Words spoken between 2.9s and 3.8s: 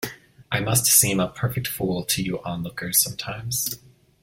sometimes.